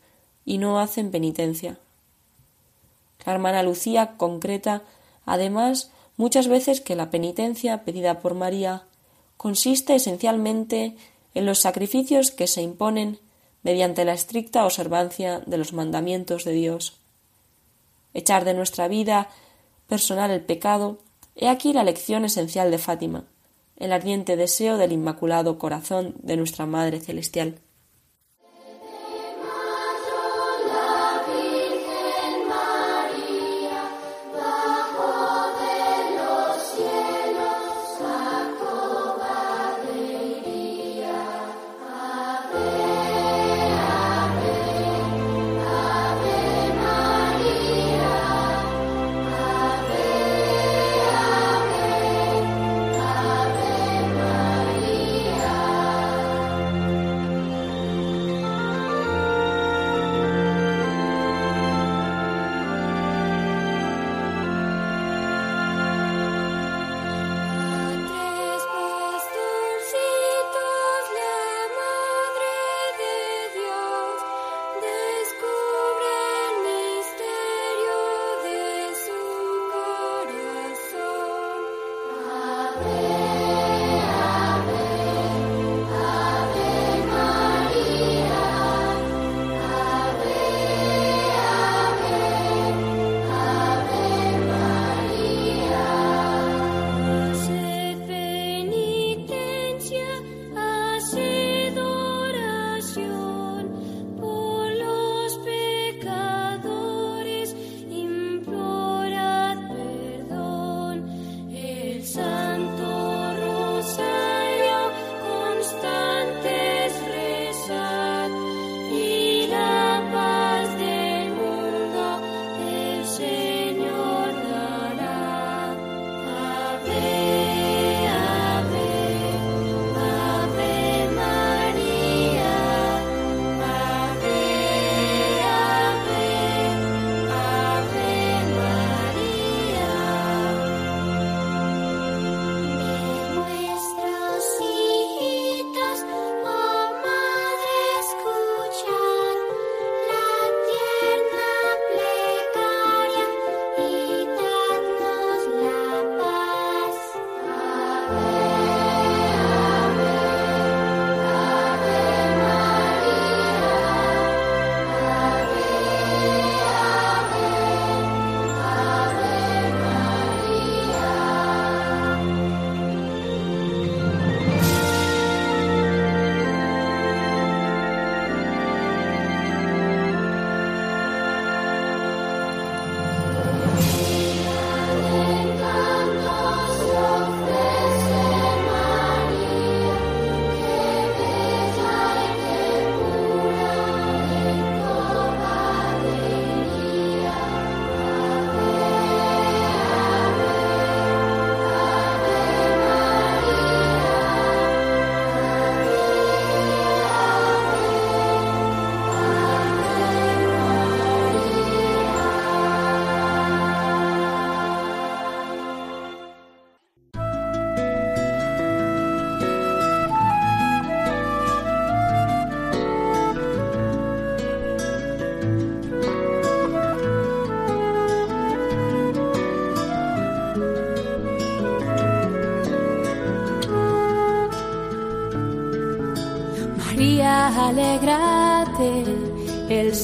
[0.44, 1.78] y no hacen penitencia.
[3.26, 4.82] La hermana Lucía concreta,
[5.26, 8.84] además, muchas veces que la penitencia pedida por María
[9.36, 10.96] consiste esencialmente
[11.34, 13.18] en los sacrificios que se imponen
[13.62, 17.00] mediante la estricta observancia de los mandamientos de Dios
[18.16, 19.28] echar de nuestra vida
[19.88, 20.98] personal el pecado,
[21.36, 23.24] he aquí la lección esencial de Fátima,
[23.76, 27.60] el ardiente deseo del Inmaculado Corazón de nuestra Madre Celestial.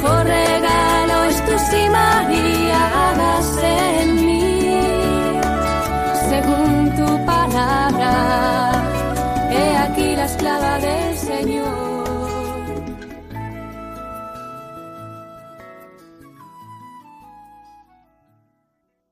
[0.00, 0.49] Palabra.